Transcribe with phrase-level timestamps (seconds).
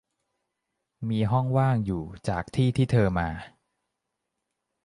[1.09, 3.29] มีห้องว่างอยู่จากที่ที่เธอมา